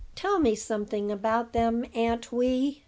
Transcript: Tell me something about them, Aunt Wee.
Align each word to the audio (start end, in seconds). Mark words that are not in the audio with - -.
Tell 0.15 0.39
me 0.39 0.55
something 0.55 1.11
about 1.11 1.53
them, 1.53 1.85
Aunt 1.93 2.31
Wee. 2.31 2.79